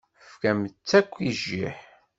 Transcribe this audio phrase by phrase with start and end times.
[0.21, 1.77] Tefkam-tt akk i jjiḥ.